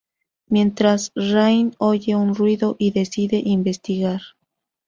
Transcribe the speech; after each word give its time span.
Mientras, 0.47 1.11
Rain 1.13 1.75
oye 1.77 2.15
un 2.15 2.33
ruido 2.33 2.75
y 2.79 2.89
decide 2.89 3.35
investigar. 3.37 4.21